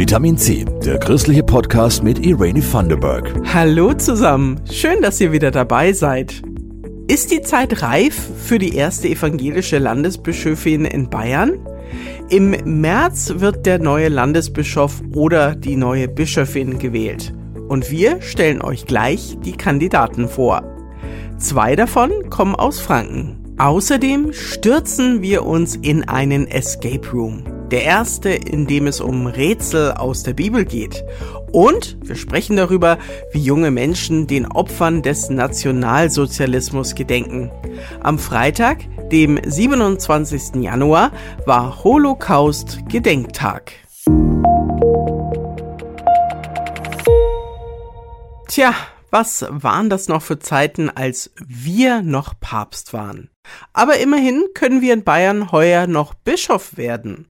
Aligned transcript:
Vitamin 0.00 0.38
C, 0.38 0.64
der 0.82 0.96
christliche 0.96 1.42
Podcast 1.42 2.02
mit 2.02 2.24
Irene 2.24 2.62
Thunderberg. 2.62 3.34
Hallo 3.52 3.92
zusammen, 3.92 4.58
schön, 4.72 5.02
dass 5.02 5.20
ihr 5.20 5.30
wieder 5.30 5.50
dabei 5.50 5.92
seid. 5.92 6.40
Ist 7.06 7.30
die 7.30 7.42
Zeit 7.42 7.82
reif 7.82 8.18
für 8.42 8.58
die 8.58 8.74
erste 8.74 9.08
evangelische 9.08 9.76
Landesbischöfin 9.76 10.86
in 10.86 11.10
Bayern? 11.10 11.58
Im 12.30 12.52
März 12.80 13.34
wird 13.36 13.66
der 13.66 13.78
neue 13.78 14.08
Landesbischof 14.08 15.02
oder 15.12 15.54
die 15.54 15.76
neue 15.76 16.08
Bischöfin 16.08 16.78
gewählt. 16.78 17.34
Und 17.68 17.90
wir 17.90 18.22
stellen 18.22 18.62
euch 18.62 18.86
gleich 18.86 19.36
die 19.44 19.52
Kandidaten 19.52 20.30
vor. 20.30 20.62
Zwei 21.36 21.76
davon 21.76 22.30
kommen 22.30 22.54
aus 22.54 22.80
Franken. 22.80 23.54
Außerdem 23.58 24.32
stürzen 24.32 25.20
wir 25.20 25.44
uns 25.44 25.76
in 25.76 26.08
einen 26.08 26.46
Escape 26.46 27.06
Room. 27.12 27.59
Der 27.70 27.84
erste, 27.84 28.30
in 28.30 28.66
dem 28.66 28.88
es 28.88 29.00
um 29.00 29.28
Rätsel 29.28 29.92
aus 29.92 30.24
der 30.24 30.32
Bibel 30.32 30.64
geht. 30.64 31.04
Und 31.52 31.96
wir 32.02 32.16
sprechen 32.16 32.56
darüber, 32.56 32.98
wie 33.32 33.38
junge 33.38 33.70
Menschen 33.70 34.26
den 34.26 34.46
Opfern 34.46 35.02
des 35.02 35.30
Nationalsozialismus 35.30 36.96
gedenken. 36.96 37.52
Am 38.00 38.18
Freitag, 38.18 38.78
dem 39.10 39.38
27. 39.44 40.56
Januar, 40.62 41.12
war 41.46 41.84
Holocaust-Gedenktag. 41.84 43.72
Tja, 48.48 48.74
was 49.10 49.46
waren 49.48 49.90
das 49.90 50.08
noch 50.08 50.22
für 50.22 50.40
Zeiten, 50.40 50.90
als 50.90 51.30
wir 51.46 52.02
noch 52.02 52.34
Papst 52.40 52.92
waren? 52.92 53.29
Aber 53.72 53.98
immerhin 53.98 54.44
können 54.54 54.80
wir 54.80 54.92
in 54.92 55.04
Bayern 55.04 55.52
heuer 55.52 55.86
noch 55.86 56.14
Bischof 56.14 56.76
werden. 56.76 57.28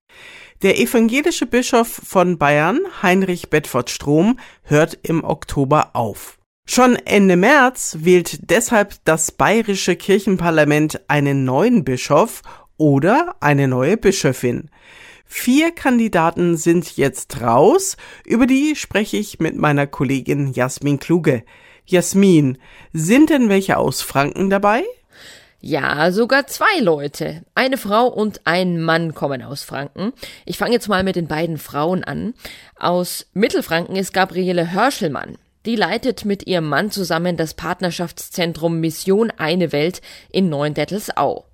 Der 0.62 0.78
evangelische 0.78 1.46
Bischof 1.46 1.88
von 1.88 2.37
Bayern, 2.37 2.80
Heinrich 3.02 3.48
Bedford 3.48 3.88
Strom, 3.88 4.38
hört 4.62 4.98
im 5.02 5.24
Oktober 5.24 5.90
auf. 5.95 6.38
Schon 6.66 6.96
Ende 6.96 7.37
März 7.37 7.96
wählt 8.01 8.51
deshalb 8.51 8.95
das 9.04 9.32
bayerische 9.32 9.96
Kirchenparlament 9.96 11.01
einen 11.09 11.45
neuen 11.45 11.82
Bischof 11.85 12.42
oder 12.76 13.37
eine 13.40 13.68
neue 13.68 13.96
Bischöfin. 13.96 14.70
Vier 15.24 15.70
Kandidaten 15.70 16.57
sind 16.57 16.96
jetzt 16.96 17.40
raus, 17.40 17.96
über 18.24 18.46
die 18.46 18.76
spreche 18.76 19.16
ich 19.16 19.38
mit 19.38 19.57
meiner 19.57 19.87
Kollegin 19.87 20.52
Jasmin 20.52 20.98
Kluge. 20.98 21.45
Jasmin, 21.87 22.59
sind 22.92 23.30
denn 23.30 23.48
welche 23.48 23.76
aus 23.76 24.02
Franken 24.02 24.51
dabei? 24.51 24.85
Ja, 25.63 26.11
sogar 26.11 26.47
zwei 26.47 26.80
Leute. 26.80 27.43
Eine 27.55 27.77
Frau 27.77 28.07
und 28.07 28.41
ein 28.45 28.80
Mann 28.80 29.15
kommen 29.15 29.43
aus 29.43 29.63
Franken. 29.63 30.15
Ich 30.47 30.57
fange 30.57 30.73
jetzt 30.73 30.89
mal 30.89 31.05
mit 31.05 31.16
den 31.16 31.27
beiden 31.27 31.59
Frauen 31.59 32.03
an. 32.03 32.33
Aus 32.79 33.27
Mittelfranken 33.35 33.95
ist 33.95 34.15
Gabriele 34.15 34.73
Hörschelmann. 34.73 35.37
Die 35.66 35.77
leitet 35.77 36.25
mit 36.25 36.47
ihrem 36.47 36.66
Mann 36.66 36.91
zusammen 36.91 37.37
das 37.37 37.53
Partnerschaftszentrum 37.53 38.81
Mission 38.81 39.31
Eine 39.37 39.73
Welt 39.73 40.01
in 40.31 40.49
Neuendettelsau. 40.49 41.45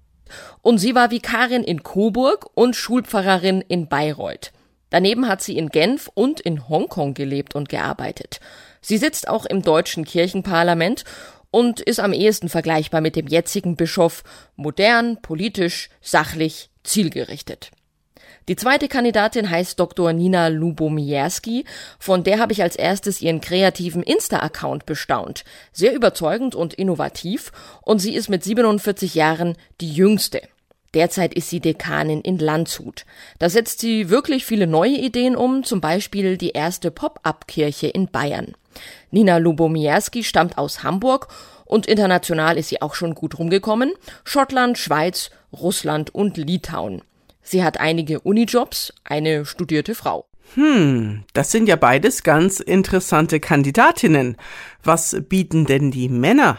Und 0.62 0.78
sie 0.78 0.94
war 0.94 1.10
Vikarin 1.10 1.64
in 1.64 1.82
Coburg 1.82 2.46
und 2.54 2.76
Schulpfarrerin 2.76 3.60
in 3.60 3.88
Bayreuth. 3.88 4.52
Daneben 4.90 5.28
hat 5.28 5.42
sie 5.42 5.58
in 5.58 5.70
Genf 5.70 6.08
und 6.14 6.38
in 6.40 6.68
Hongkong 6.68 7.14
gelebt 7.14 7.56
und 7.56 7.68
gearbeitet. 7.68 8.38
Sie 8.80 8.98
sitzt 8.98 9.26
auch 9.26 9.46
im 9.46 9.62
deutschen 9.62 10.04
Kirchenparlament 10.04 11.04
und 11.50 11.80
ist 11.80 12.00
am 12.00 12.12
ehesten 12.12 12.48
vergleichbar 12.48 13.00
mit 13.00 13.16
dem 13.16 13.26
jetzigen 13.26 13.76
Bischof, 13.76 14.22
modern, 14.56 15.20
politisch, 15.22 15.88
sachlich, 16.00 16.70
zielgerichtet. 16.82 17.70
Die 18.48 18.54
zweite 18.54 18.86
Kandidatin 18.86 19.50
heißt 19.50 19.78
Dr. 19.80 20.12
Nina 20.12 20.46
Lubomierski, 20.48 21.64
von 21.98 22.22
der 22.22 22.38
habe 22.38 22.52
ich 22.52 22.62
als 22.62 22.76
erstes 22.76 23.20
ihren 23.20 23.40
kreativen 23.40 24.04
Insta-Account 24.04 24.86
bestaunt. 24.86 25.44
Sehr 25.72 25.92
überzeugend 25.92 26.54
und 26.54 26.72
innovativ 26.72 27.50
und 27.82 27.98
sie 27.98 28.14
ist 28.14 28.28
mit 28.28 28.44
47 28.44 29.16
Jahren 29.16 29.56
die 29.80 29.92
jüngste. 29.92 30.42
Derzeit 30.96 31.34
ist 31.34 31.50
sie 31.50 31.60
Dekanin 31.60 32.22
in 32.22 32.38
Landshut. 32.38 33.04
Da 33.38 33.50
setzt 33.50 33.80
sie 33.80 34.08
wirklich 34.08 34.46
viele 34.46 34.66
neue 34.66 34.96
Ideen 34.96 35.36
um, 35.36 35.62
zum 35.62 35.82
Beispiel 35.82 36.38
die 36.38 36.52
erste 36.52 36.90
Pop-up-Kirche 36.90 37.86
in 37.88 38.08
Bayern. 38.08 38.54
Nina 39.10 39.36
Lubomierski 39.36 40.24
stammt 40.24 40.56
aus 40.56 40.82
Hamburg 40.82 41.28
und 41.66 41.86
international 41.86 42.56
ist 42.56 42.70
sie 42.70 42.80
auch 42.80 42.94
schon 42.94 43.14
gut 43.14 43.38
rumgekommen. 43.38 43.92
Schottland, 44.24 44.78
Schweiz, 44.78 45.28
Russland 45.52 46.14
und 46.14 46.38
Litauen. 46.38 47.02
Sie 47.42 47.62
hat 47.62 47.78
einige 47.78 48.20
Unijobs, 48.20 48.94
eine 49.04 49.44
studierte 49.44 49.94
Frau. 49.94 50.24
Hm, 50.54 51.24
das 51.34 51.52
sind 51.52 51.68
ja 51.68 51.76
beides 51.76 52.22
ganz 52.22 52.58
interessante 52.58 53.38
Kandidatinnen. 53.38 54.38
Was 54.82 55.14
bieten 55.28 55.66
denn 55.66 55.90
die 55.90 56.08
Männer? 56.08 56.56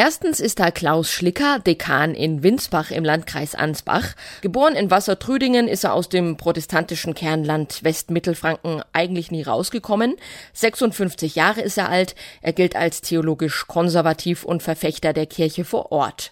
Erstens 0.00 0.38
ist 0.38 0.60
da 0.60 0.70
Klaus 0.70 1.10
Schlicker, 1.10 1.58
Dekan 1.58 2.14
in 2.14 2.44
Winsbach 2.44 2.92
im 2.92 3.02
Landkreis 3.02 3.56
Ansbach. 3.56 4.14
Geboren 4.42 4.76
in 4.76 4.92
Wassertrüdingen 4.92 5.66
ist 5.66 5.82
er 5.82 5.92
aus 5.92 6.08
dem 6.08 6.36
protestantischen 6.36 7.14
Kernland 7.14 7.82
Westmittelfranken 7.82 8.84
eigentlich 8.92 9.32
nie 9.32 9.42
rausgekommen. 9.42 10.14
56 10.52 11.34
Jahre 11.34 11.62
ist 11.62 11.78
er 11.78 11.88
alt. 11.88 12.14
Er 12.42 12.52
gilt 12.52 12.76
als 12.76 13.00
theologisch 13.00 13.66
konservativ 13.66 14.44
und 14.44 14.62
Verfechter 14.62 15.12
der 15.12 15.26
Kirche 15.26 15.64
vor 15.64 15.90
Ort. 15.90 16.30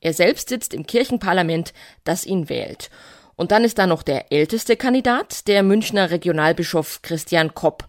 Er 0.00 0.14
selbst 0.14 0.48
sitzt 0.48 0.72
im 0.72 0.86
Kirchenparlament, 0.86 1.74
das 2.04 2.24
ihn 2.24 2.48
wählt. 2.48 2.88
Und 3.34 3.52
dann 3.52 3.64
ist 3.64 3.76
da 3.76 3.86
noch 3.86 4.04
der 4.04 4.32
älteste 4.32 4.74
Kandidat, 4.74 5.48
der 5.48 5.62
Münchner 5.62 6.10
Regionalbischof 6.10 7.02
Christian 7.02 7.52
Kopp. 7.52 7.84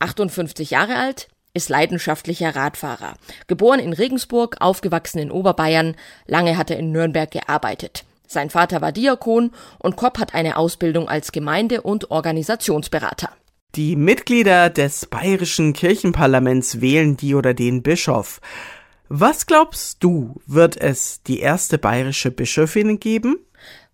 58 0.00 0.70
Jahre 0.70 0.96
alt, 0.96 1.28
ist 1.56 1.68
leidenschaftlicher 1.70 2.54
Radfahrer. 2.54 3.14
Geboren 3.48 3.80
in 3.80 3.92
Regensburg, 3.92 4.56
aufgewachsen 4.60 5.18
in 5.18 5.30
Oberbayern, 5.32 5.96
lange 6.26 6.56
hat 6.56 6.70
er 6.70 6.78
in 6.78 6.92
Nürnberg 6.92 7.30
gearbeitet. 7.30 8.04
Sein 8.28 8.50
Vater 8.50 8.80
war 8.80 8.92
Diakon 8.92 9.52
und 9.78 9.96
Kopp 9.96 10.18
hat 10.18 10.34
eine 10.34 10.56
Ausbildung 10.56 11.08
als 11.08 11.32
Gemeinde- 11.32 11.82
und 11.82 12.10
Organisationsberater. 12.10 13.30
Die 13.74 13.96
Mitglieder 13.96 14.70
des 14.70 15.06
bayerischen 15.06 15.72
Kirchenparlaments 15.72 16.80
wählen 16.80 17.16
die 17.16 17.34
oder 17.34 17.54
den 17.54 17.82
Bischof. 17.82 18.40
Was 19.08 19.46
glaubst 19.46 20.02
du, 20.02 20.40
wird 20.46 20.76
es 20.76 21.22
die 21.22 21.40
erste 21.40 21.78
bayerische 21.78 22.30
Bischöfin 22.30 22.98
geben? 23.00 23.36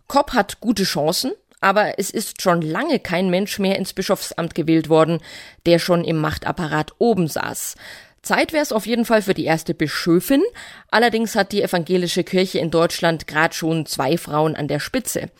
Kopp 0.06 0.32
hat 0.32 0.60
gute 0.60 0.84
Chancen 0.84 1.32
aber 1.62 1.98
es 1.98 2.10
ist 2.10 2.42
schon 2.42 2.60
lange 2.60 2.98
kein 2.98 3.30
Mensch 3.30 3.58
mehr 3.58 3.76
ins 3.76 3.94
Bischofsamt 3.94 4.54
gewählt 4.54 4.90
worden, 4.90 5.20
der 5.64 5.78
schon 5.78 6.04
im 6.04 6.18
Machtapparat 6.18 6.92
oben 6.98 7.28
saß. 7.28 7.76
Zeit 8.22 8.52
wäre 8.52 8.62
es 8.62 8.72
auf 8.72 8.86
jeden 8.86 9.04
Fall 9.04 9.22
für 9.22 9.34
die 9.34 9.44
erste 9.44 9.74
Bischöfin. 9.74 10.42
Allerdings 10.90 11.34
hat 11.34 11.50
die 11.50 11.62
evangelische 11.62 12.22
Kirche 12.22 12.58
in 12.58 12.70
Deutschland 12.70 13.26
gerade 13.26 13.54
schon 13.54 13.86
zwei 13.86 14.16
Frauen 14.16 14.54
an 14.54 14.68
der 14.68 14.78
Spitze. 14.78 15.30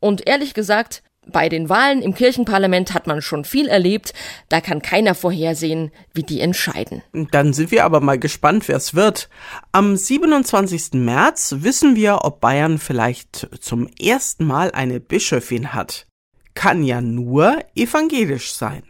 Und 0.00 0.26
ehrlich 0.26 0.54
gesagt, 0.54 1.02
bei 1.26 1.48
den 1.48 1.68
Wahlen 1.68 2.02
im 2.02 2.14
Kirchenparlament 2.14 2.94
hat 2.94 3.06
man 3.06 3.22
schon 3.22 3.44
viel 3.44 3.68
erlebt, 3.68 4.12
da 4.48 4.60
kann 4.60 4.82
keiner 4.82 5.14
vorhersehen, 5.14 5.92
wie 6.14 6.22
die 6.22 6.40
entscheiden. 6.40 7.02
Dann 7.30 7.52
sind 7.52 7.70
wir 7.70 7.84
aber 7.84 8.00
mal 8.00 8.18
gespannt, 8.18 8.68
wer 8.68 8.76
es 8.76 8.94
wird. 8.94 9.28
Am 9.70 9.96
27. 9.96 10.94
März 10.94 11.56
wissen 11.58 11.96
wir, 11.96 12.24
ob 12.24 12.40
Bayern 12.40 12.78
vielleicht 12.78 13.48
zum 13.60 13.88
ersten 14.00 14.44
Mal 14.44 14.72
eine 14.72 15.00
Bischöfin 15.00 15.72
hat. 15.72 16.06
Kann 16.54 16.82
ja 16.82 17.00
nur 17.00 17.58
evangelisch 17.74 18.52
sein. 18.52 18.82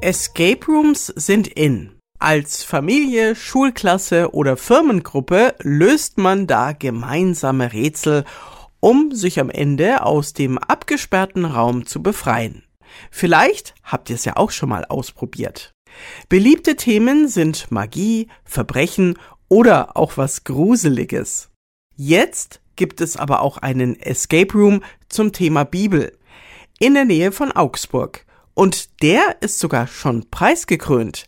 Escape 0.00 0.66
Rooms 0.66 1.06
sind 1.06 1.48
in. 1.48 1.93
Als 2.24 2.64
Familie, 2.64 3.36
Schulklasse 3.36 4.32
oder 4.32 4.56
Firmengruppe 4.56 5.54
löst 5.60 6.16
man 6.16 6.46
da 6.46 6.72
gemeinsame 6.72 7.74
Rätsel, 7.74 8.24
um 8.80 9.12
sich 9.12 9.38
am 9.40 9.50
Ende 9.50 10.02
aus 10.02 10.32
dem 10.32 10.56
abgesperrten 10.56 11.44
Raum 11.44 11.84
zu 11.84 12.02
befreien. 12.02 12.64
Vielleicht 13.10 13.74
habt 13.82 14.08
ihr 14.08 14.16
es 14.16 14.24
ja 14.24 14.36
auch 14.36 14.52
schon 14.52 14.70
mal 14.70 14.86
ausprobiert. 14.86 15.74
Beliebte 16.30 16.76
Themen 16.76 17.28
sind 17.28 17.70
Magie, 17.70 18.28
Verbrechen 18.46 19.18
oder 19.50 19.94
auch 19.94 20.16
was 20.16 20.44
Gruseliges. 20.44 21.50
Jetzt 21.94 22.62
gibt 22.74 23.02
es 23.02 23.18
aber 23.18 23.42
auch 23.42 23.58
einen 23.58 24.00
Escape 24.00 24.54
Room 24.54 24.82
zum 25.10 25.32
Thema 25.32 25.64
Bibel 25.64 26.16
in 26.78 26.94
der 26.94 27.04
Nähe 27.04 27.32
von 27.32 27.52
Augsburg. 27.52 28.24
Und 28.54 29.02
der 29.02 29.42
ist 29.42 29.58
sogar 29.58 29.88
schon 29.88 30.30
preisgekrönt. 30.30 31.26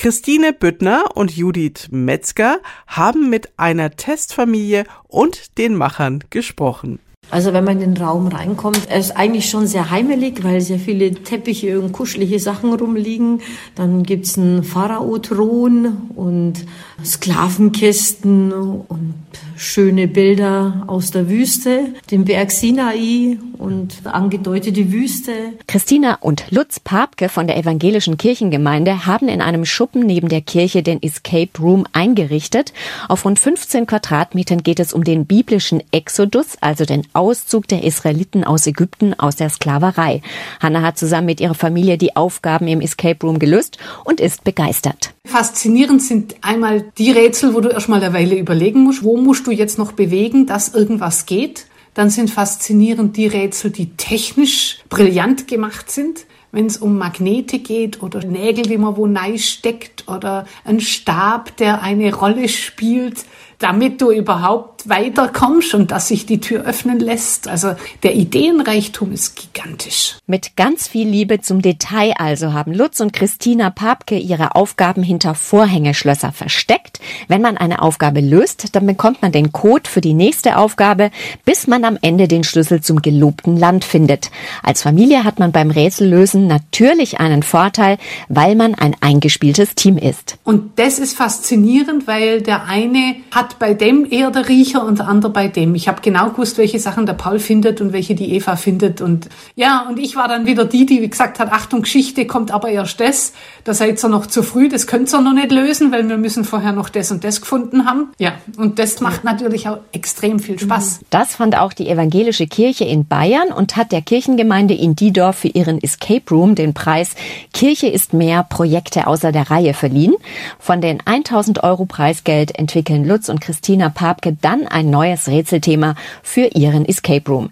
Christine 0.00 0.54
Büttner 0.54 1.04
und 1.14 1.36
Judith 1.36 1.88
Metzger 1.90 2.60
haben 2.86 3.28
mit 3.28 3.50
einer 3.58 3.90
Testfamilie 3.90 4.84
und 5.08 5.58
den 5.58 5.74
Machern 5.74 6.24
gesprochen. 6.30 7.00
Also 7.30 7.52
wenn 7.52 7.64
man 7.64 7.82
in 7.82 7.94
den 7.94 8.02
Raum 8.02 8.28
reinkommt, 8.28 8.86
ist 8.86 9.14
eigentlich 9.14 9.50
schon 9.50 9.66
sehr 9.66 9.90
heimelig, 9.90 10.42
weil 10.42 10.62
sehr 10.62 10.78
viele 10.78 11.12
Teppiche 11.12 11.78
und 11.78 11.92
kuschelige 11.92 12.38
Sachen 12.38 12.72
rumliegen. 12.72 13.42
Dann 13.74 14.02
gibt's 14.02 14.38
einen 14.38 14.64
Pharao-Thron 14.64 16.12
und 16.16 16.64
Sklavenkisten 17.04 18.52
und 18.52 19.14
schöne 19.54 20.08
Bilder 20.08 20.84
aus 20.86 21.10
der 21.10 21.28
Wüste, 21.28 21.92
dem 22.10 22.24
Berg 22.24 22.52
Sinai 22.52 23.36
und 23.60 24.06
angedeutete 24.06 24.90
Wüste. 24.90 25.32
Christina 25.66 26.18
und 26.20 26.50
Lutz 26.50 26.80
Papke 26.80 27.28
von 27.28 27.46
der 27.46 27.56
evangelischen 27.56 28.16
Kirchengemeinde 28.16 29.06
haben 29.06 29.28
in 29.28 29.42
einem 29.42 29.64
Schuppen 29.64 30.06
neben 30.06 30.28
der 30.28 30.40
Kirche 30.40 30.82
den 30.82 31.02
Escape 31.02 31.50
Room 31.60 31.86
eingerichtet. 31.92 32.72
Auf 33.08 33.24
rund 33.24 33.38
15 33.38 33.86
Quadratmetern 33.86 34.62
geht 34.62 34.80
es 34.80 34.92
um 34.92 35.04
den 35.04 35.26
biblischen 35.26 35.82
Exodus, 35.92 36.56
also 36.60 36.84
den 36.84 37.06
Auszug 37.12 37.68
der 37.68 37.84
Israeliten 37.84 38.44
aus 38.44 38.66
Ägypten 38.66 39.14
aus 39.18 39.36
der 39.36 39.50
Sklaverei. 39.50 40.22
Hanna 40.60 40.82
hat 40.82 40.98
zusammen 40.98 41.26
mit 41.26 41.40
ihrer 41.40 41.54
Familie 41.54 41.98
die 41.98 42.16
Aufgaben 42.16 42.66
im 42.66 42.80
Escape 42.80 43.24
Room 43.24 43.38
gelöst 43.38 43.78
und 44.04 44.20
ist 44.20 44.44
begeistert. 44.44 45.12
Faszinierend 45.26 46.02
sind 46.02 46.36
einmal 46.40 46.84
die 46.96 47.10
Rätsel, 47.10 47.54
wo 47.54 47.60
du 47.60 47.68
erstmal 47.68 48.02
eine 48.02 48.14
Weile 48.14 48.36
überlegen 48.36 48.80
musst, 48.80 49.04
wo 49.04 49.16
musst 49.16 49.46
du 49.46 49.50
jetzt 49.50 49.78
noch 49.78 49.92
bewegen, 49.92 50.46
dass 50.46 50.74
irgendwas 50.74 51.26
geht. 51.26 51.66
Dann 51.94 52.10
sind 52.10 52.30
faszinierend 52.30 53.16
die 53.16 53.26
Rätsel, 53.26 53.70
die 53.70 53.96
technisch 53.96 54.78
brillant 54.88 55.48
gemacht 55.48 55.90
sind 55.90 56.26
wenn 56.52 56.66
es 56.66 56.78
um 56.78 56.98
Magnete 56.98 57.60
geht 57.60 58.02
oder 58.02 58.24
Nägel, 58.24 58.64
die 58.64 58.76
man 58.76 58.96
wo 58.96 59.08
steckt 59.36 60.08
oder 60.08 60.46
ein 60.64 60.80
Stab, 60.80 61.56
der 61.58 61.80
eine 61.82 62.12
Rolle 62.12 62.48
spielt 62.48 63.24
damit 63.60 64.00
du 64.00 64.10
überhaupt 64.10 64.79
weiterkommst 64.88 65.74
und 65.74 65.90
dass 65.90 66.08
sich 66.08 66.26
die 66.26 66.40
Tür 66.40 66.64
öffnen 66.64 67.00
lässt. 67.00 67.48
Also 67.48 67.74
der 68.02 68.14
Ideenreichtum 68.14 69.12
ist 69.12 69.36
gigantisch. 69.36 70.16
Mit 70.26 70.56
ganz 70.56 70.88
viel 70.88 71.08
Liebe 71.08 71.40
zum 71.40 71.62
Detail 71.62 72.14
also 72.18 72.52
haben 72.52 72.72
Lutz 72.72 73.00
und 73.00 73.12
Christina 73.12 73.70
Papke 73.70 74.16
ihre 74.16 74.54
Aufgaben 74.54 75.02
hinter 75.02 75.34
Vorhängeschlösser 75.34 76.32
versteckt. 76.32 77.00
Wenn 77.28 77.42
man 77.42 77.56
eine 77.56 77.82
Aufgabe 77.82 78.20
löst, 78.20 78.74
dann 78.76 78.86
bekommt 78.86 79.22
man 79.22 79.32
den 79.32 79.52
Code 79.52 79.88
für 79.88 80.00
die 80.00 80.14
nächste 80.14 80.56
Aufgabe, 80.56 81.10
bis 81.44 81.66
man 81.66 81.84
am 81.84 81.98
Ende 82.00 82.28
den 82.28 82.44
Schlüssel 82.44 82.80
zum 82.80 83.02
gelobten 83.02 83.56
Land 83.56 83.84
findet. 83.84 84.30
Als 84.62 84.82
Familie 84.82 85.24
hat 85.24 85.38
man 85.38 85.52
beim 85.52 85.70
Rätsellösen 85.70 86.46
natürlich 86.46 87.20
einen 87.20 87.42
Vorteil, 87.42 87.98
weil 88.28 88.54
man 88.54 88.74
ein 88.74 88.96
eingespieltes 89.00 89.74
Team 89.74 89.98
ist. 89.98 90.38
Und 90.44 90.78
das 90.78 90.98
ist 90.98 91.16
faszinierend, 91.16 92.06
weil 92.06 92.42
der 92.42 92.64
eine 92.66 93.16
hat 93.30 93.58
bei 93.58 93.74
dem 93.74 94.06
eher 94.10 94.30
der 94.30 94.48
Riecher 94.48 94.69
und 94.78 94.98
der 94.98 95.08
andere 95.08 95.32
bei 95.32 95.48
dem. 95.48 95.74
Ich 95.74 95.88
habe 95.88 96.00
genau 96.00 96.30
gewusst, 96.30 96.58
welche 96.58 96.78
Sachen 96.78 97.06
der 97.06 97.14
Paul 97.14 97.38
findet 97.38 97.80
und 97.80 97.92
welche 97.92 98.14
die 98.14 98.34
Eva 98.34 98.56
findet. 98.56 99.00
Und 99.00 99.28
ja, 99.56 99.86
und 99.88 99.98
ich 99.98 100.16
war 100.16 100.28
dann 100.28 100.46
wieder 100.46 100.64
die, 100.64 100.86
die 100.86 101.08
gesagt 101.08 101.38
hat, 101.38 101.52
Achtung, 101.52 101.82
Geschichte 101.82 102.26
kommt 102.26 102.50
aber 102.50 102.68
erst 102.68 103.00
das. 103.00 103.32
Da 103.64 103.74
seid 103.74 104.02
ihr 104.02 104.08
noch 104.08 104.26
zu 104.26 104.42
früh, 104.42 104.68
das 104.68 104.86
könnt 104.86 105.12
ihr 105.12 105.20
noch 105.20 105.34
nicht 105.34 105.52
lösen, 105.52 105.92
weil 105.92 106.08
wir 106.08 106.16
müssen 106.16 106.44
vorher 106.44 106.72
noch 106.72 106.88
das 106.88 107.10
und 107.10 107.24
das 107.24 107.40
gefunden 107.40 107.86
haben. 107.86 108.10
Ja, 108.18 108.32
und 108.56 108.78
das 108.78 109.00
macht 109.00 109.24
natürlich 109.24 109.68
auch 109.68 109.78
extrem 109.92 110.38
viel 110.38 110.58
Spaß. 110.58 111.00
Das 111.10 111.36
fand 111.36 111.56
auch 111.56 111.72
die 111.72 111.88
evangelische 111.88 112.46
Kirche 112.46 112.84
in 112.84 113.06
Bayern 113.06 113.52
und 113.52 113.76
hat 113.76 113.92
der 113.92 114.02
Kirchengemeinde 114.02 114.74
in 114.74 114.96
Diedorf 114.96 115.38
für 115.38 115.48
ihren 115.48 115.82
Escape 115.82 116.22
Room 116.30 116.54
den 116.54 116.74
Preis 116.74 117.14
Kirche 117.52 117.88
ist 117.88 118.12
mehr 118.12 118.44
Projekte 118.44 119.06
außer 119.06 119.32
der 119.32 119.50
Reihe 119.50 119.74
verliehen. 119.74 120.14
Von 120.58 120.80
den 120.80 121.00
1000 121.04 121.62
Euro 121.62 121.84
Preisgeld 121.86 122.58
entwickeln 122.58 123.04
Lutz 123.04 123.28
und 123.28 123.40
Christina 123.40 123.88
Papke 123.88 124.36
dann 124.40 124.59
ein 124.66 124.90
neues 124.90 125.28
Rätselthema 125.28 125.94
für 126.22 126.50
ihren 126.54 126.84
Escape 126.84 127.30
Room. 127.30 127.50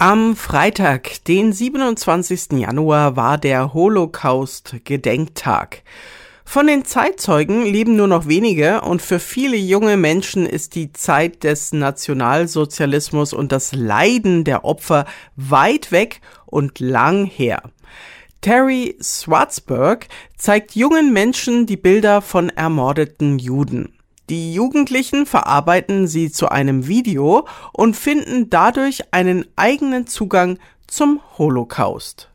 Am 0.00 0.36
Freitag, 0.36 1.24
den 1.24 1.52
27. 1.52 2.52
Januar, 2.52 3.16
war 3.16 3.36
der 3.36 3.74
Holocaust-Gedenktag. 3.74 5.82
Von 6.44 6.66
den 6.66 6.84
Zeitzeugen 6.84 7.66
leben 7.66 7.96
nur 7.96 8.06
noch 8.06 8.28
wenige 8.28 8.80
und 8.80 9.02
für 9.02 9.18
viele 9.18 9.56
junge 9.56 9.96
Menschen 9.96 10.46
ist 10.46 10.76
die 10.76 10.92
Zeit 10.92 11.42
des 11.42 11.72
Nationalsozialismus 11.72 13.32
und 13.32 13.50
das 13.52 13.74
Leiden 13.74 14.44
der 14.44 14.64
Opfer 14.64 15.04
weit 15.36 15.92
weg 15.92 16.20
und 16.46 16.80
lang 16.80 17.26
her. 17.26 17.62
Terry 18.40 18.96
Swartzberg 19.02 20.06
zeigt 20.36 20.76
jungen 20.76 21.12
Menschen 21.12 21.66
die 21.66 21.76
Bilder 21.76 22.22
von 22.22 22.50
ermordeten 22.50 23.38
Juden. 23.38 23.94
Die 24.30 24.52
Jugendlichen 24.52 25.26
verarbeiten 25.26 26.06
sie 26.06 26.30
zu 26.30 26.50
einem 26.50 26.86
Video 26.86 27.48
und 27.72 27.96
finden 27.96 28.50
dadurch 28.50 29.12
einen 29.12 29.46
eigenen 29.56 30.06
Zugang 30.06 30.58
zum 30.86 31.20
Holocaust. 31.38 32.28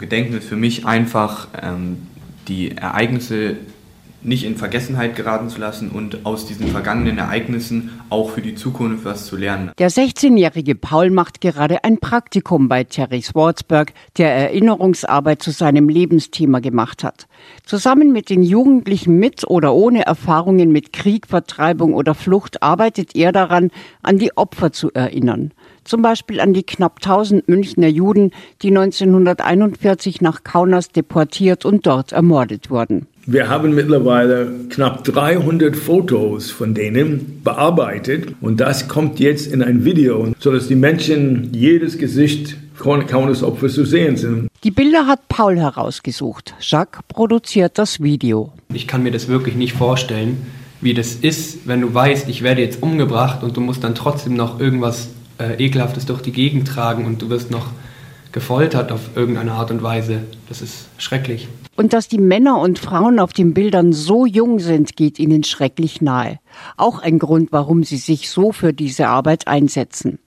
Gedenken 0.00 0.34
ist 0.34 0.48
für 0.48 0.56
mich 0.56 0.86
einfach 0.86 1.48
ähm, 1.60 2.08
die 2.48 2.72
Ereignisse 2.72 3.58
nicht 4.24 4.44
in 4.44 4.56
Vergessenheit 4.56 5.16
geraten 5.16 5.48
zu 5.48 5.60
lassen 5.60 5.90
und 5.90 6.24
aus 6.24 6.46
diesen 6.46 6.68
vergangenen 6.68 7.18
Ereignissen 7.18 8.00
auch 8.10 8.30
für 8.30 8.42
die 8.42 8.54
Zukunft 8.54 9.04
was 9.04 9.26
zu 9.26 9.36
lernen. 9.36 9.70
Der 9.78 9.90
16-jährige 9.90 10.74
Paul 10.74 11.10
macht 11.10 11.40
gerade 11.40 11.84
ein 11.84 11.98
Praktikum 11.98 12.68
bei 12.68 12.84
Terry 12.84 13.22
Swartzberg, 13.22 13.92
der 14.16 14.34
Erinnerungsarbeit 14.34 15.42
zu 15.42 15.50
seinem 15.50 15.88
Lebensthema 15.88 16.60
gemacht 16.60 17.04
hat. 17.04 17.26
Zusammen 17.64 18.12
mit 18.12 18.30
den 18.30 18.42
Jugendlichen 18.42 19.18
mit 19.18 19.44
oder 19.46 19.74
ohne 19.74 20.06
Erfahrungen 20.06 20.72
mit 20.72 20.92
Krieg, 20.92 21.26
Vertreibung 21.26 21.94
oder 21.94 22.14
Flucht 22.14 22.62
arbeitet 22.62 23.14
er 23.14 23.32
daran, 23.32 23.70
an 24.02 24.18
die 24.18 24.36
Opfer 24.36 24.72
zu 24.72 24.90
erinnern. 24.92 25.52
Zum 25.84 26.00
Beispiel 26.00 26.40
an 26.40 26.54
die 26.54 26.62
knapp 26.62 26.96
1000 26.96 27.46
Münchner 27.46 27.88
Juden, 27.88 28.30
die 28.62 28.68
1941 28.68 30.22
nach 30.22 30.42
Kaunas 30.42 30.88
deportiert 30.88 31.64
und 31.64 31.86
dort 31.86 32.12
ermordet 32.12 32.70
wurden. 32.70 33.06
Wir 33.26 33.48
haben 33.48 33.74
mittlerweile 33.74 34.50
knapp 34.70 35.04
300 35.04 35.76
Fotos 35.76 36.50
von 36.50 36.74
denen 36.74 37.40
bearbeitet 37.42 38.34
und 38.40 38.60
das 38.60 38.88
kommt 38.88 39.20
jetzt 39.20 39.50
in 39.50 39.62
ein 39.62 39.84
Video, 39.84 40.34
sodass 40.38 40.68
die 40.68 40.74
Menschen 40.74 41.50
jedes 41.52 41.98
Gesicht 41.98 42.56
Kaunas 42.78 43.42
Opfer 43.42 43.68
zu 43.68 43.84
sehen 43.84 44.16
sind. 44.16 44.48
Die 44.62 44.70
Bilder 44.70 45.06
hat 45.06 45.28
Paul 45.28 45.58
herausgesucht. 45.58 46.54
Jacques 46.60 47.00
produziert 47.08 47.78
das 47.78 48.02
Video. 48.02 48.52
Ich 48.72 48.86
kann 48.86 49.02
mir 49.02 49.12
das 49.12 49.28
wirklich 49.28 49.54
nicht 49.54 49.74
vorstellen, 49.74 50.38
wie 50.80 50.92
das 50.92 51.14
ist, 51.14 51.66
wenn 51.66 51.80
du 51.80 51.94
weißt, 51.94 52.28
ich 52.28 52.42
werde 52.42 52.60
jetzt 52.60 52.82
umgebracht 52.82 53.42
und 53.42 53.56
du 53.56 53.60
musst 53.60 53.84
dann 53.84 53.94
trotzdem 53.94 54.34
noch 54.34 54.60
irgendwas 54.60 55.08
äh, 55.38 55.64
Ekelhaftes 55.64 56.06
durch 56.06 56.22
die 56.22 56.32
Gegend 56.32 56.68
tragen 56.68 57.06
und 57.06 57.22
du 57.22 57.30
wirst 57.30 57.50
noch 57.50 57.68
gefoltert 58.32 58.90
auf 58.90 59.16
irgendeine 59.16 59.52
Art 59.52 59.70
und 59.70 59.82
Weise. 59.82 60.24
Das 60.48 60.60
ist 60.60 60.88
schrecklich. 60.98 61.48
Und 61.76 61.92
dass 61.92 62.08
die 62.08 62.18
Männer 62.18 62.58
und 62.58 62.78
Frauen 62.78 63.20
auf 63.20 63.32
den 63.32 63.54
Bildern 63.54 63.92
so 63.92 64.26
jung 64.26 64.58
sind, 64.58 64.96
geht 64.96 65.18
ihnen 65.18 65.44
schrecklich 65.44 66.00
nahe. 66.00 66.40
Auch 66.76 66.98
ein 66.98 67.18
Grund, 67.18 67.52
warum 67.52 67.84
sie 67.84 67.96
sich 67.96 68.30
so 68.30 68.52
für 68.52 68.72
diese 68.72 69.06
Arbeit 69.06 69.46
einsetzen. 69.46 70.18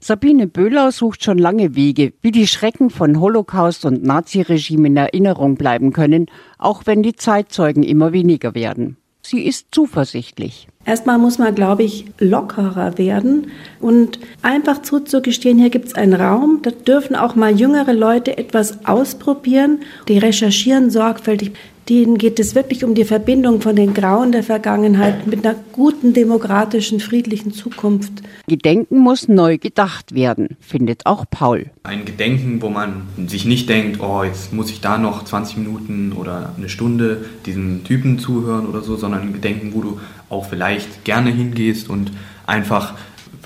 Sabine 0.00 0.46
Böhler 0.46 0.92
sucht 0.92 1.24
schon 1.24 1.38
lange 1.38 1.74
Wege, 1.74 2.12
wie 2.22 2.30
die 2.30 2.46
Schrecken 2.46 2.90
von 2.90 3.20
Holocaust 3.20 3.84
und 3.84 4.04
Naziregime 4.04 4.86
in 4.88 4.96
Erinnerung 4.96 5.56
bleiben 5.56 5.92
können, 5.92 6.26
auch 6.58 6.82
wenn 6.84 7.02
die 7.02 7.14
Zeitzeugen 7.14 7.82
immer 7.82 8.12
weniger 8.12 8.54
werden. 8.54 8.97
Sie 9.30 9.46
ist 9.46 9.66
zuversichtlich. 9.72 10.68
Erstmal 10.86 11.18
muss 11.18 11.36
man, 11.36 11.54
glaube 11.54 11.82
ich, 11.82 12.06
lockerer 12.18 12.96
werden 12.96 13.50
und 13.78 14.18
einfach 14.40 14.80
zuzugestehen, 14.80 15.58
hier 15.58 15.68
gibt 15.68 15.88
es 15.88 15.94
einen 15.94 16.14
Raum, 16.14 16.60
da 16.62 16.70
dürfen 16.70 17.14
auch 17.14 17.34
mal 17.34 17.54
jüngere 17.54 17.92
Leute 17.92 18.38
etwas 18.38 18.86
ausprobieren, 18.86 19.80
die 20.08 20.16
recherchieren 20.16 20.90
sorgfältig, 20.90 21.52
denen 21.88 22.18
geht 22.18 22.38
es 22.38 22.54
wirklich 22.54 22.84
um 22.84 22.94
die 22.94 23.04
Verbindung 23.04 23.60
von 23.60 23.74
den 23.74 23.94
Grauen 23.94 24.32
der 24.32 24.42
Vergangenheit 24.42 25.26
mit 25.26 25.44
einer 25.44 25.56
guten, 25.72 26.12
demokratischen, 26.12 27.00
friedlichen 27.00 27.52
Zukunft. 27.52 28.12
Gedenken 28.46 28.98
muss 28.98 29.28
neu 29.28 29.58
gedacht 29.58 30.14
werden, 30.14 30.56
findet 30.60 31.06
auch 31.06 31.24
Paul. 31.30 31.66
Ein 31.84 32.04
Gedenken, 32.04 32.60
wo 32.60 32.68
man 32.68 33.02
sich 33.26 33.44
nicht 33.44 33.68
denkt, 33.68 34.00
oh, 34.00 34.22
jetzt 34.22 34.52
muss 34.52 34.70
ich 34.70 34.80
da 34.80 34.98
noch 34.98 35.24
20 35.24 35.58
Minuten 35.58 36.12
oder 36.12 36.54
eine 36.56 36.68
Stunde 36.68 37.24
diesem 37.46 37.84
Typen 37.84 38.18
zuhören 38.18 38.66
oder 38.66 38.82
so, 38.82 38.96
sondern 38.96 39.22
ein 39.22 39.32
Gedenken, 39.32 39.72
wo 39.74 39.80
du 39.80 40.00
auch 40.28 40.44
vielleicht 40.44 41.04
gerne 41.04 41.30
hingehst 41.30 41.88
und 41.88 42.12
einfach 42.46 42.94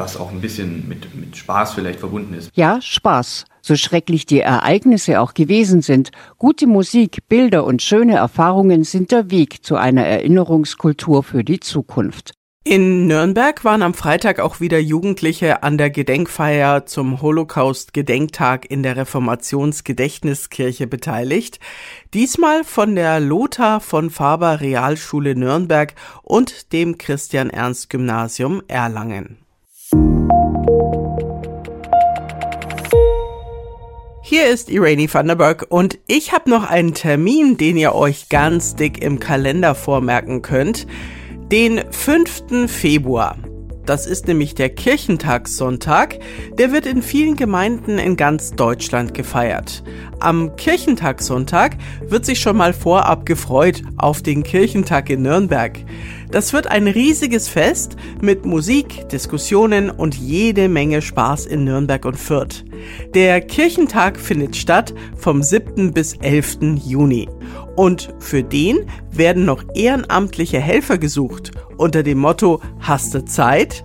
was 0.02 0.16
auch 0.16 0.32
ein 0.32 0.40
bisschen 0.40 0.88
mit, 0.88 1.14
mit 1.14 1.36
Spaß 1.36 1.74
vielleicht 1.74 2.00
verbunden 2.00 2.34
ist. 2.34 2.50
Ja, 2.54 2.80
Spaß. 2.82 3.44
So 3.60 3.76
schrecklich 3.76 4.26
die 4.26 4.40
Ereignisse 4.40 5.20
auch 5.20 5.34
gewesen 5.34 5.82
sind, 5.82 6.10
gute 6.36 6.66
Musik, 6.66 7.28
Bilder 7.28 7.64
und 7.64 7.80
schöne 7.80 8.16
Erfahrungen 8.16 8.82
sind 8.82 9.12
der 9.12 9.30
Weg 9.30 9.64
zu 9.64 9.76
einer 9.76 10.04
Erinnerungskultur 10.04 11.22
für 11.22 11.44
die 11.44 11.60
Zukunft. 11.60 12.32
In 12.64 13.06
Nürnberg 13.06 13.64
waren 13.64 13.82
am 13.82 13.94
Freitag 13.94 14.40
auch 14.40 14.60
wieder 14.60 14.78
Jugendliche 14.78 15.62
an 15.62 15.78
der 15.78 15.90
Gedenkfeier 15.90 16.86
zum 16.86 17.20
Holocaust-Gedenktag 17.20 18.68
in 18.70 18.82
der 18.82 18.96
Reformationsgedächtniskirche 18.96 20.86
beteiligt. 20.86 21.58
Diesmal 22.14 22.62
von 22.64 22.94
der 22.94 23.20
Lothar 23.20 23.80
von 23.80 24.10
Faber 24.10 24.60
Realschule 24.60 25.34
Nürnberg 25.34 25.94
und 26.22 26.72
dem 26.72 26.98
Christian 26.98 27.50
Ernst 27.50 27.90
Gymnasium 27.90 28.62
Erlangen. 28.68 29.41
Hier 34.34 34.48
ist 34.48 34.70
Irene 34.70 35.08
Thunderberg 35.08 35.66
und 35.68 35.98
ich 36.06 36.32
habe 36.32 36.48
noch 36.48 36.64
einen 36.64 36.94
Termin, 36.94 37.58
den 37.58 37.76
ihr 37.76 37.94
euch 37.94 38.30
ganz 38.30 38.74
dick 38.74 39.04
im 39.04 39.20
Kalender 39.20 39.74
vormerken 39.74 40.40
könnt. 40.40 40.86
Den 41.50 41.82
5. 41.90 42.66
Februar. 42.66 43.36
Das 43.84 44.06
ist 44.06 44.28
nämlich 44.28 44.54
der 44.54 44.70
Kirchentagssonntag. 44.70 46.18
Der 46.56 46.72
wird 46.72 46.86
in 46.86 47.02
vielen 47.02 47.36
Gemeinden 47.36 47.98
in 47.98 48.16
ganz 48.16 48.52
Deutschland 48.52 49.12
gefeiert. 49.12 49.82
Am 50.18 50.56
Kirchentagssonntag 50.56 51.76
wird 52.00 52.24
sich 52.24 52.40
schon 52.40 52.56
mal 52.56 52.72
vorab 52.72 53.26
gefreut 53.26 53.82
auf 53.98 54.22
den 54.22 54.44
Kirchentag 54.44 55.10
in 55.10 55.20
Nürnberg. 55.20 55.78
Das 56.32 56.54
wird 56.54 56.66
ein 56.66 56.88
riesiges 56.88 57.46
Fest 57.46 57.96
mit 58.22 58.46
Musik, 58.46 59.06
Diskussionen 59.10 59.90
und 59.90 60.14
jede 60.14 60.70
Menge 60.70 61.02
Spaß 61.02 61.44
in 61.44 61.64
Nürnberg 61.64 62.06
und 62.06 62.16
Fürth. 62.16 62.64
Der 63.14 63.42
Kirchentag 63.42 64.18
findet 64.18 64.56
statt 64.56 64.94
vom 65.14 65.42
7. 65.42 65.92
bis 65.92 66.14
11. 66.14 66.78
Juni. 66.86 67.28
Und 67.76 68.14
für 68.18 68.42
den 68.42 68.86
werden 69.10 69.44
noch 69.44 69.62
ehrenamtliche 69.74 70.58
Helfer 70.58 70.96
gesucht 70.96 71.50
unter 71.76 72.02
dem 72.02 72.18
Motto 72.18 72.62
Hast 72.80 73.12
du 73.12 73.22
Zeit? 73.26 73.84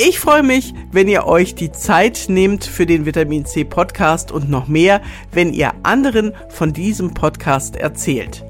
Ich 0.00 0.18
freue 0.18 0.42
mich, 0.42 0.74
wenn 0.90 1.06
ihr 1.06 1.26
euch 1.26 1.54
die 1.54 1.70
Zeit 1.70 2.26
nehmt 2.28 2.64
für 2.64 2.86
den 2.86 3.06
Vitamin 3.06 3.46
C 3.46 3.62
Podcast 3.62 4.32
und 4.32 4.50
noch 4.50 4.66
mehr, 4.66 5.00
wenn 5.30 5.52
ihr 5.52 5.72
anderen 5.84 6.32
von 6.48 6.72
diesem 6.72 7.14
Podcast 7.14 7.76
erzählt. 7.76 8.44